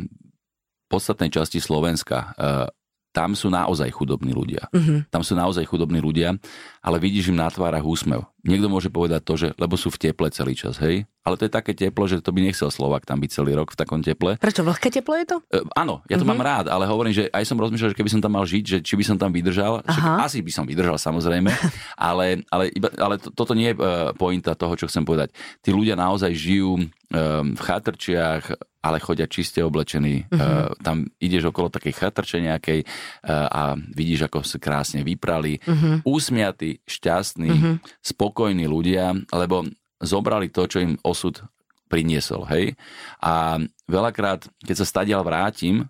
[0.91, 2.75] podstatnej časti Slovenska e,
[3.11, 4.71] tam sú naozaj chudobní ľudia.
[4.71, 5.03] Uh-huh.
[5.11, 6.39] Tam sú naozaj chudobní ľudia,
[6.79, 8.23] ale vidíš im na tvárach úsmev.
[8.47, 11.05] Niekto môže povedať to, že lebo sú v teple celý čas, hej?
[11.27, 13.79] Ale to je také teplo, že to by nechcel Slovak tam byť celý rok v
[13.83, 14.39] takom teple.
[14.41, 14.63] Prečo?
[14.65, 15.37] Vlhké teplo je to?
[15.51, 16.39] E, áno, ja to uh-huh.
[16.39, 18.79] mám rád, ale hovorím, že aj som rozmýšľal, že keby som tam mal žiť, že
[18.79, 19.83] či by som tam vydržal.
[19.83, 21.51] Však asi by som vydržal samozrejme,
[21.99, 25.35] ale, ale, iba, ale to, toto nie je uh, pointa toho, čo chcem povedať.
[25.61, 26.79] Tí ľudia naozaj žijú
[27.11, 30.25] v chatrčiach, ale chodia čiste oblečení.
[30.29, 30.41] Uh-huh.
[30.41, 35.61] Uh, tam ideš okolo takej chatrče nejakej uh, a vidíš, ako sa krásne vyprali.
[35.65, 36.01] Uh-huh.
[36.09, 37.75] Úsmiatí, šťastní, uh-huh.
[38.01, 39.69] spokojní ľudia, lebo
[40.01, 41.45] zobrali to, čo im osud
[41.93, 42.49] priniesol.
[42.49, 42.79] Hej?
[43.21, 45.85] A veľakrát, keď sa stadiaľ vrátim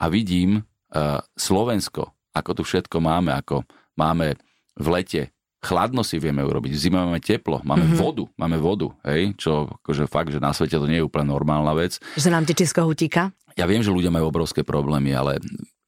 [0.00, 3.62] a vidím uh, Slovensko, ako tu všetko máme, ako
[3.94, 4.34] máme
[4.74, 5.22] v lete
[5.62, 8.02] chladno si vieme urobiť, v zime máme teplo, máme mm-hmm.
[8.02, 11.70] vodu, máme vodu, hej, čo akože fakt, že na svete to nie je úplne normálna
[11.78, 12.02] vec.
[12.18, 13.30] Že nám tečie z kohutíka?
[13.54, 15.38] Ja viem, že ľudia majú obrovské problémy, ale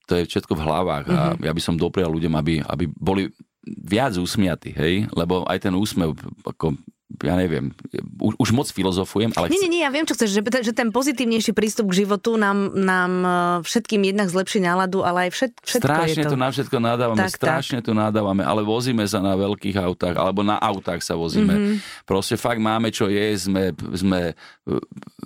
[0.06, 1.18] to je všetko v hlavách mm-hmm.
[1.18, 1.42] a mhm.
[1.42, 3.34] ja by som doprial ľuďom, aby, aby boli
[3.64, 6.78] viac usmiatí, hej, lebo aj ten úsmev, ako
[7.22, 7.70] ja neviem,
[8.20, 9.50] už, už moc filozofujem, ale...
[9.50, 12.72] Nie, nie, nie, ja viem, čo chceš, že, že ten pozitívnejší prístup k životu nám,
[12.74, 13.28] nám e,
[13.66, 16.32] všetkým jednak zlepší náladu, ale aj všet, všetko Strašne je to.
[16.32, 17.86] tu na všetko nadávame, tak, strašne tak.
[17.86, 21.54] tu nadávame, ale vozíme sa na veľkých autách, alebo na autách sa vozíme.
[21.54, 22.06] Mm-hmm.
[22.06, 24.34] Proste fakt máme čo je, sme, sme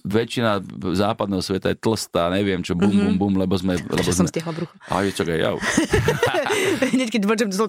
[0.09, 0.65] väčšina
[0.97, 3.17] západného sveta je tlstá, neviem čo, bum, mm-hmm.
[3.19, 3.77] bum, bum, lebo sme...
[3.79, 4.75] Lebo som stihla brucho.
[4.89, 5.57] A je čakaj, jau.
[6.95, 7.67] Hneď keď počujem to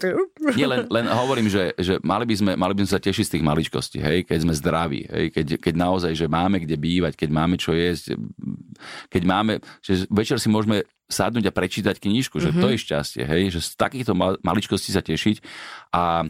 [0.56, 3.32] Nie, len, len hovorím, že, že mali, by sme, mali by sme sa tešiť z
[3.38, 7.56] tých maličkostí, hej, keď sme zdraví, keď, keď naozaj, že máme kde bývať, keď máme
[7.58, 8.16] čo jesť,
[9.10, 12.62] keď máme, že večer si môžeme sadnúť a prečítať knižku, že mm-hmm.
[12.62, 14.14] to je šťastie, hej, že z takýchto
[14.46, 15.42] maličkostí sa tešiť
[15.90, 16.30] a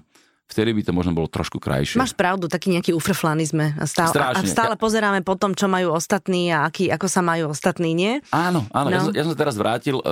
[0.50, 2.02] vtedy by to možno bolo trošku krajšie.
[2.02, 3.78] Máš pravdu, taký nejaký ufrflaný sme.
[3.78, 7.54] A stále, a stále pozeráme po tom, čo majú ostatní a aký, ako sa majú
[7.54, 8.18] ostatní, nie?
[8.34, 8.88] Áno, áno.
[8.90, 8.96] No.
[8.96, 10.04] Ja, som, ja som teraz vrátil, e,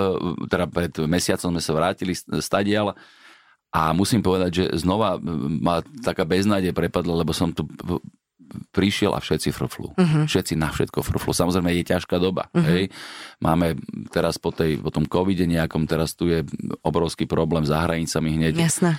[0.45, 2.93] teda pred mesiacom sme sa vrátili stadial
[3.73, 5.17] a musím povedať, že znova
[5.57, 7.65] ma taká beznádej prepadla, lebo som tu
[8.71, 9.93] prišiel a všetci frflu.
[9.93, 10.23] Uh-huh.
[10.25, 11.31] Všetci na všetko frflu.
[11.31, 12.49] Samozrejme je ťažká doba.
[12.51, 12.63] Uh-huh.
[12.63, 12.83] Hej.
[13.43, 13.77] Máme
[14.09, 16.43] teraz po, tej, po tom covide nejakom, teraz tu je
[16.81, 18.55] obrovský problém za hranicami hneď.
[18.57, 18.97] Jasné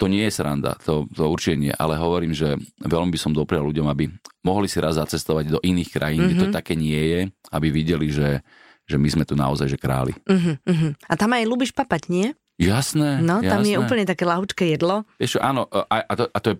[0.00, 3.68] to nie je sranda, to, to určite nie, ale hovorím, že veľmi by som doprial
[3.68, 4.08] ľuďom, aby
[4.40, 6.40] mohli si raz zacestovať do iných krajín, mm-hmm.
[6.40, 6.56] kde to mhm.
[6.56, 7.20] také nie je,
[7.52, 8.40] aby videli, že,
[8.88, 10.16] že my sme tu naozaj že králi.
[10.24, 12.32] Uh-huh, A tam aj ľubíš papať, nie?
[12.60, 13.24] Jasné.
[13.24, 13.72] No, tam jasné.
[13.72, 15.08] je úplne také lahučké jedlo.
[15.16, 16.56] Vieš, áno, a, a, to, a to je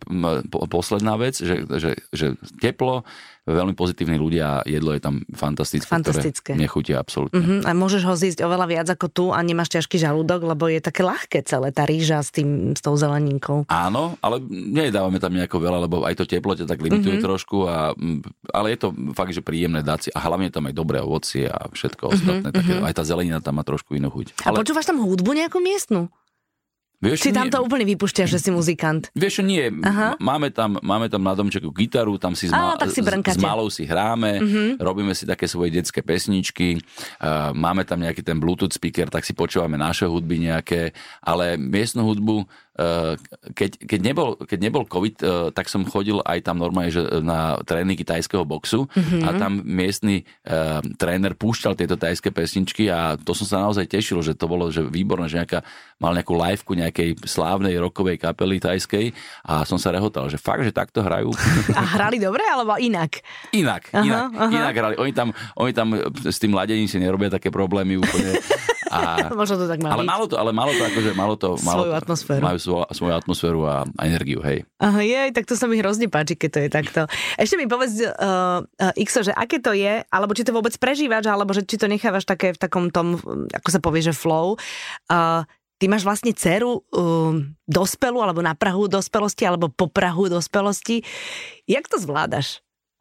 [0.73, 3.05] posledná vec, že, že, že teplo,
[3.48, 6.53] veľmi pozitívni ľudia a jedlo je tam fantastické, fantastické.
[6.53, 7.40] ktoré nechutia absolútne.
[7.40, 7.61] Uh-huh.
[7.64, 11.00] A môžeš ho zísť oveľa viac ako tu a nemáš ťažký žalúdok, lebo je také
[11.00, 13.64] ľahké celé tá rýža s, tým, s tou zeleninkou.
[13.72, 17.29] Áno, ale nedávame tam nejako veľa, lebo aj to teplo ťa tak limituje uh-huh.
[17.33, 17.96] trošku, a,
[18.53, 21.68] ale je to fakt, že príjemné dať si a hlavne tam aj dobré ovocie a
[21.72, 22.48] všetko uh-huh, ostatné.
[22.53, 22.88] Také, uh-huh.
[22.88, 24.44] Aj tá zelenina tam má trošku inú chuť.
[24.44, 24.57] Ale...
[24.57, 26.12] A počúvaš tam hudbu nejakú miestnu?
[27.01, 29.09] Vieš, Či tam nie, to úplne vypúšťaš, že si muzikant?
[29.17, 29.73] Vieš, nie.
[29.73, 30.21] Aha.
[30.21, 33.89] Máme tam, máme tam na domčeku gitaru, tam si s, ma- si s malou si
[33.89, 34.71] hráme, uh-huh.
[34.77, 39.33] robíme si také svoje detské pesničky, uh, máme tam nejaký ten Bluetooth speaker, tak si
[39.33, 40.93] počúvame naše hudby nejaké,
[41.25, 42.45] ale miestnu hudbu
[43.53, 47.61] keď, keď, nebol, keď nebol COVID, eh, tak som chodil aj tam normálne že na
[47.67, 49.27] tréningy tajského boxu mm-hmm.
[49.27, 54.25] a tam miestny uh, tréner púšťal tieto tajské pesničky a to som sa naozaj tešil,
[54.25, 55.61] že to bolo že výborné, že nejaká,
[56.01, 59.13] mal nejakú liveku nejakej slávnej rokovej kapely tajskej
[59.45, 61.31] a som sa rehotal, že fakt, že takto hrajú.
[61.81, 63.21] A hrali dobre alebo inak?
[63.53, 64.51] Inak, aha, inak, aha.
[64.51, 64.95] inak hrali.
[64.99, 65.29] Oni tam,
[65.59, 65.89] oni tam
[66.27, 68.37] s tým ladením si nerobia také problémy úplne.
[68.90, 70.11] A, Možno to tak má ale byť.
[70.11, 72.42] malo to, ale malo to akože, malo to, malo Svoju to, atmosféru.
[72.42, 74.66] Majú svoju, svoju atmosféru a, a energiu, hej.
[74.83, 77.00] Aha, jej, tak to sa mi hrozne páči, keď to je takto.
[77.38, 81.31] Ešte mi povedz, uh, uh, Xo, že aké to je, alebo či to vôbec prežívaš,
[81.31, 83.16] alebo že či to nechávaš také v takom tom,
[83.55, 84.59] ako sa povie, že flow.
[85.07, 85.46] Uh,
[85.81, 91.00] ty máš vlastne dceru um, dospelú, alebo na Prahu dospelosti, alebo po Prahu dospelosti.
[91.64, 92.61] Jak to zvládaš?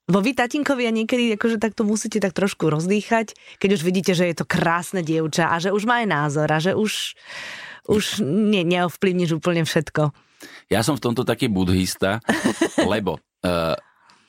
[0.09, 4.41] Vo vy, tatinkovia, niekedy akože takto musíte tak trošku rozdýchať, keď už vidíte, že je
[4.41, 7.13] to krásne dievča a že už má aj názor a že už,
[7.85, 10.09] už ne, neovplyvníš úplne všetko.
[10.73, 12.25] Ja som v tomto taký budhista,
[12.89, 13.77] lebo uh,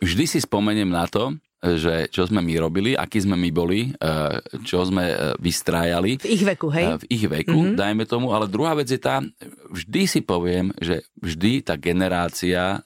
[0.04, 4.40] vždy si spomeniem na to, že čo sme my robili, akí sme my boli, uh,
[4.64, 6.16] čo sme uh, vystrájali.
[6.16, 6.86] V ich veku, hej?
[6.88, 7.76] Uh, v ich veku, mm-hmm.
[7.76, 9.20] dajme tomu, ale druhá vec je tá,
[9.68, 12.80] vždy si poviem, že vždy tá generácia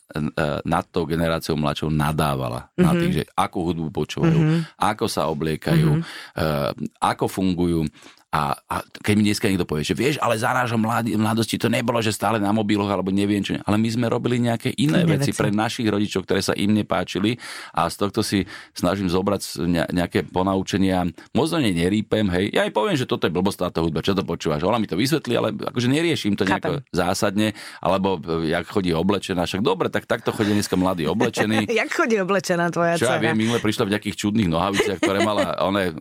[0.66, 2.82] nad tou generáciou mladšou nadávala mm-hmm.
[2.82, 4.60] na tých, že akú hudbu počúvajú, mm-hmm.
[4.78, 6.98] ako sa obliekajú, mm-hmm.
[6.98, 7.86] ako fungujú.
[8.34, 12.02] A, a keď mi dneska niekto povie, že vieš, ale za nášho mladosti to nebolo,
[12.02, 15.30] že stále na mobiloch alebo neviem čo, ale my sme robili nejaké iné, Iné veci,
[15.30, 15.38] veci.
[15.38, 17.38] pre našich rodičov, ktoré sa im nepáčili
[17.70, 18.42] a z tohto si
[18.72, 21.06] snažím zobrať ne- nejaké ponaučenia.
[21.30, 22.50] Možno ne nerípem, hej.
[22.50, 24.62] Ja aj poviem, že toto je blbosť táto hudba, čo to počúvaš.
[24.62, 26.90] Ona mi to vysvetlí, ale akože neriešim to nejako Chápem.
[26.90, 27.46] zásadne,
[27.78, 29.46] alebo e, jak chodí oblečená.
[29.46, 31.70] Však dobre, tak takto chodí dneska mladý oblečený.
[31.80, 33.22] Jak chodí oblečená tvoja Čo ja dcera?
[33.22, 35.94] viem, minule prišla v nejakých čudných nohaviciach, ktoré mala one,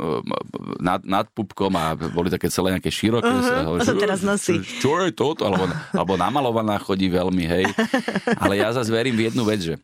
[0.79, 3.27] nad, nad pupkom a boli také celé nejaké široké.
[3.27, 4.63] Uh-huh, uh-huh, to teraz nosí.
[4.79, 5.43] Čo je toto?
[5.43, 7.65] Alebo, alebo namalovaná chodí veľmi, hej.
[8.39, 9.75] Ale ja zase verím v jednu vec, že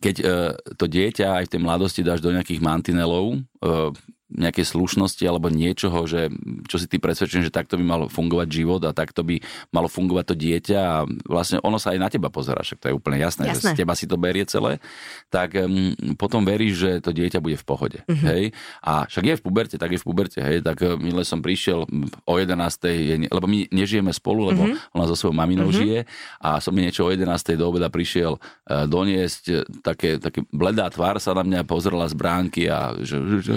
[0.00, 3.92] keď uh, to dieťa aj v tej mladosti dáš do nejakých mantinelov, uh,
[4.34, 6.28] nejakej slušnosti alebo niečoho, že
[6.66, 9.38] čo si ty presvedčený, že takto by mal fungovať život a takto by
[9.70, 12.94] malo fungovať to dieťa a vlastne ono sa aj na teba pozera, však to je
[12.94, 13.72] úplne jasné, Jasné.
[13.72, 14.82] že z teba si to berie celé,
[15.30, 17.98] tak um, potom veríš, že to dieťa bude v pohode.
[18.06, 18.26] Mm-hmm.
[18.26, 18.42] Hej?
[18.82, 21.86] A však je v puberte, tak je v puberte, hej, tak minule som prišiel
[22.26, 22.50] o 11.
[22.90, 24.94] Je, lebo my nežijeme spolu, lebo mm-hmm.
[24.94, 25.80] ona so svojou maminou mm-hmm.
[25.86, 25.98] žije
[26.42, 27.30] a som mi niečo o 11.
[27.54, 32.14] do obeda prišiel uh, doniesť, uh, také, také bledá tvár sa na mňa pozrela z
[32.16, 33.52] bránky a že, že, že,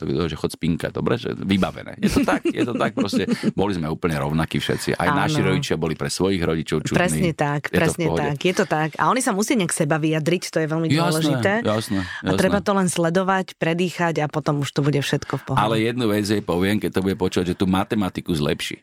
[0.00, 2.00] Tak, že chod spinkať, dobre, že vybavené.
[2.00, 4.96] Je to tak, je to tak, proste boli sme úplne rovnakí všetci.
[4.96, 5.28] Aj Áno.
[5.28, 6.96] naši rodičia boli pre svojich rodičov čudní.
[6.96, 8.96] Presne tak, Je presne tak, je to tak.
[8.96, 11.60] A oni sa musia nejak seba vyjadriť, to je veľmi dôležité.
[11.60, 12.38] Jasné, A jasné.
[12.40, 15.60] treba to len sledovať, predýchať a potom už to bude všetko v pohode.
[15.60, 18.80] Ale jednu vec jej poviem, keď to bude počuť, že tú matematiku zlepší.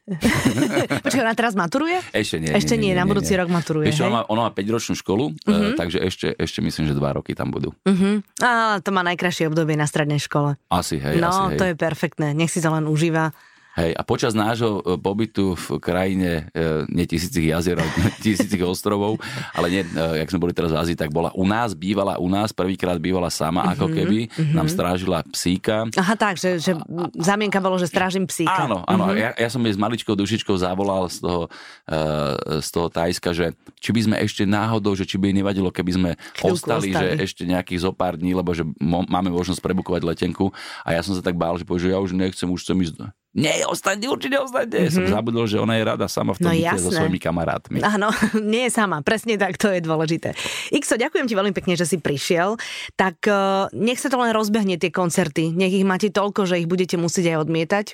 [1.06, 1.98] Počkaj, ona teraz maturuje?
[2.14, 2.54] Ešte nie.
[2.54, 3.40] Ešte nie, nie, na nie, budúci nie.
[3.42, 4.06] rok maturuje, hej?
[4.06, 5.74] ona má, ona má 5-ročnú školu, uh-huh.
[5.74, 7.74] takže ešte, ešte myslím, že dva roky tam budú.
[7.88, 8.22] Uh-huh.
[8.44, 10.60] A to má najkrajšie obdobie na strednej škole.
[10.70, 11.60] Asi, hej, no, asi, hej.
[11.60, 13.32] to je perfektné, nech si to len užíva.
[13.78, 17.78] Hej, a počas nášho e, pobytu v krajine e, nie tisícich jazier,
[18.26, 19.22] tisícich ostrovov,
[19.54, 22.26] ale nie, e, jak sme boli teraz v Ázii, tak bola u nás, bývala u
[22.26, 24.20] nás, prvýkrát bývala sama, Mhm, ako keby,
[24.58, 25.86] nám strážila psíka.
[25.94, 26.74] Aha, tak, že, že
[27.22, 28.66] zamienka bolo, že strážim psíka.
[28.66, 29.14] Áno, áno.
[29.14, 29.22] Mm-hmm.
[29.22, 33.54] Ja, ja som jej s maličkou dušičkou zavolal z toho, uh, z toho Tajska, že
[33.78, 37.20] či by sme ešte náhodou, že či by nevadilo, keby sme Chvíľku ostali, ostali.
[37.20, 40.50] že ešte nejakých zo pár dní, lebo že máme možnosť prebukovať letenku
[40.88, 42.96] a ja som sa tak bál, že povie, že ja už nechcem, už chcem ísť.
[43.36, 44.88] Nie, ostaňte, určite ostaňte.
[44.88, 44.96] Mm-hmm.
[44.96, 47.84] Som zabudol, že ona je rada sama v tom No byte so svojimi kamarátmi.
[47.84, 48.10] Áno,
[48.54, 50.34] nie je sama, presne tak, to je dôležité.
[50.72, 52.56] Ixo, ďakujem ti veľmi pekne, že si prišiel.
[52.96, 56.72] Tak uh, nech sa to len rozbehne tie koncerty, nech ich máte toľko, že ich
[56.72, 57.86] budete musieť aj odmietať.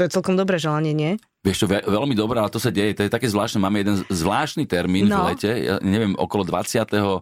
[0.00, 1.12] To je celkom dobré želanie, nie?
[1.42, 4.00] Vieš čo, ve- veľmi dobré, ale to sa deje, to je také zvláštne, máme jeden
[4.08, 5.26] zvláštny termín No.
[5.26, 6.86] v lete, ja neviem, okolo 20.
[6.96, 7.20] Uh,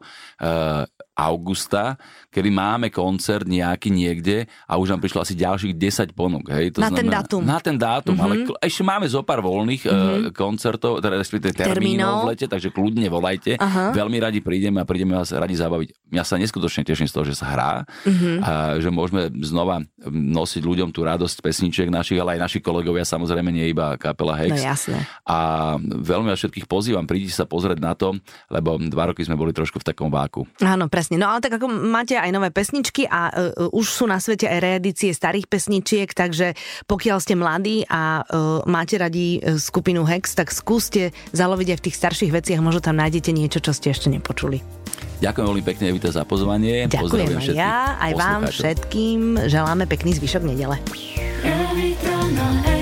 [1.17, 1.99] augusta,
[2.31, 6.47] kedy máme koncert nejaký niekde a už nám prišlo asi ďalších 10 ponúk.
[6.49, 6.75] Hej?
[6.75, 7.43] To Na ten dátum.
[7.43, 8.25] Na ten dátum, mm-hmm.
[8.25, 10.33] ale kl- ešte máme zo pár voľných mm-hmm.
[10.33, 12.15] koncertov, teda respektíve termínov Termínov.
[12.23, 13.53] v lete, takže kľudne volajte.
[13.57, 13.91] Aha.
[13.91, 15.89] Veľmi radi prídeme a prídeme vás radi zabaviť.
[16.11, 17.73] Ja sa neskutočne teším z toho, že sa hrá,
[18.07, 18.31] Mhm.
[18.41, 23.51] a že môžeme znova nosiť ľuďom tú radosť pesničiek našich, ale aj naši kolegovia, samozrejme
[23.51, 24.63] nie iba kapela No Hex.
[24.63, 25.03] jasné.
[25.25, 25.39] A
[25.81, 28.15] veľmi vás všetkých pozývam, príďte sa pozrieť na to,
[28.47, 30.47] lebo dva roky sme boli trošku v takom váku.
[30.61, 31.17] Áno, presne.
[31.17, 34.59] No ale tak ako máte aj nové pesničky a uh, už sú na svete aj
[34.61, 36.55] reedície starých pesničiek, takže
[36.87, 41.99] pokiaľ ste mladí a uh, máte radi skupinu Hex, tak skúste zaloviť aj v tých
[41.99, 44.61] starších veciach, možno tam nájdete niečo, čo ste ešte nepočuli.
[45.21, 46.89] Ďakujem veľmi pekne, Evita, za pozvanie.
[46.89, 49.21] Ďakujem Pozdravujem aj ja, aj vám všetkým.
[49.53, 50.81] Želáme pekný zvyšok nedele.
[51.45, 52.80] Evita na